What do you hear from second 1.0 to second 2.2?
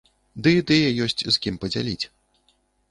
ёсць з кім падзяліць.